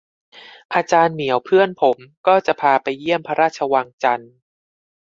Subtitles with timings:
[0.73, 1.97] อาจารย์เหมียวเพื่อนผม
[2.27, 4.31] ก็พาไปเยี่ยมพระราชวังจันทน์